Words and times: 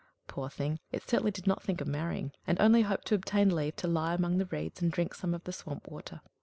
Poor 0.25 0.49
thing! 0.49 0.79
it 0.91 1.07
certainly 1.07 1.29
did 1.29 1.45
not 1.45 1.61
think 1.61 1.79
of 1.79 1.87
marrying, 1.87 2.31
and 2.47 2.59
only 2.59 2.81
hoped 2.81 3.05
to 3.05 3.13
obtain 3.13 3.55
leave 3.55 3.75
to 3.75 3.87
lie 3.87 4.15
among 4.15 4.39
the 4.39 4.47
reeds 4.47 4.81
and 4.81 4.91
drink 4.91 5.13
some 5.13 5.35
of 5.35 5.43
the 5.43 5.53
swamp 5.53 5.87
water. 5.87 6.21